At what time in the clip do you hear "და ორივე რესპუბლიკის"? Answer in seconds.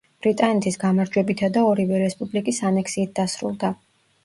1.59-2.65